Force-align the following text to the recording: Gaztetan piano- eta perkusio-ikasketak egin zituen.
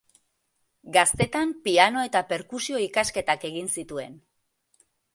Gaztetan 0.97 1.51
piano- 1.69 2.07
eta 2.09 2.23
perkusio-ikasketak 2.33 3.49
egin 3.55 3.73
zituen. 3.79 4.21